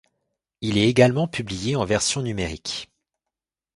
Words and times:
Il 0.61 0.79
est 0.79 0.89
également 0.89 1.27
publié 1.27 1.75
en 1.75 1.85
version 1.85 2.23
numérique. 2.23 2.89